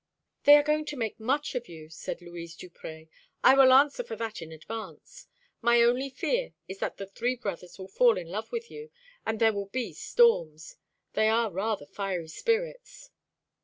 [0.45, 3.07] "They are going to make much of you," said Louise Duprez,
[3.43, 5.27] "I will answer for that in advance.
[5.61, 8.89] My only fear is that the three brothers will all fall in love with you,
[9.27, 10.75] and then there will be storms.
[11.13, 13.11] They are rather fiery spirits."